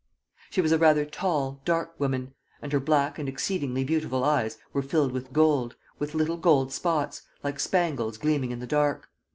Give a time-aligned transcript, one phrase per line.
[0.49, 4.81] She was a rather tall, dark woman; and her black and exceedingly beautiful eyes were
[4.81, 9.11] filled with gold, with little gold spots, like spangles gleaming in the dark.